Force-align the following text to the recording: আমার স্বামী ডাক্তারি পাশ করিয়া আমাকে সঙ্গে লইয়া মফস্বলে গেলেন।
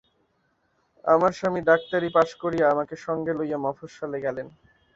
আমার 1.05 1.31
স্বামী 1.31 1.61
ডাক্তারি 1.69 2.09
পাশ 2.17 2.29
করিয়া 2.41 2.65
আমাকে 2.69 2.95
সঙ্গে 3.05 3.31
লইয়া 3.37 3.57
মফস্বলে 3.57 4.19
গেলেন। 4.25 4.47